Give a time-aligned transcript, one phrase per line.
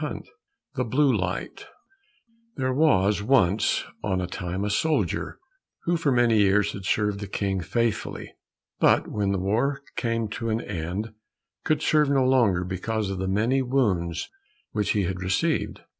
[0.01, 0.33] 116
[0.73, 1.67] The Blue Light
[2.55, 5.37] There was once on a time a soldier
[5.83, 8.33] who for many years had served the King faithfully,
[8.79, 11.13] but when the war came to an end
[11.63, 14.27] could serve no longer because of the many wounds
[14.71, 15.81] which he had received.